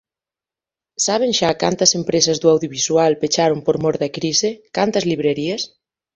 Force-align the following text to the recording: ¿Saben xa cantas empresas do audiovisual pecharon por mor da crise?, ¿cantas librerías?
¿Saben 1.05 1.31
xa 1.39 1.49
cantas 1.63 1.91
empresas 1.99 2.37
do 2.39 2.47
audiovisual 2.53 3.11
pecharon 3.21 3.59
por 3.65 3.75
mor 3.83 3.95
da 4.01 4.09
crise?, 4.17 4.49
¿cantas 4.77 5.07
librerías? 5.11 5.61